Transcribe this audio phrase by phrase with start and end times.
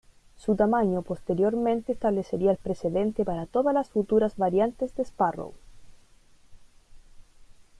[0.35, 5.53] Su tamaño posteriormente establecería el precedente para todas las futuras variantes de Sparrow.